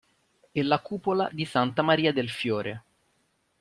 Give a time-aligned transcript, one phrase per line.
[0.51, 2.83] E la cupola di Santa Maria del Fiore.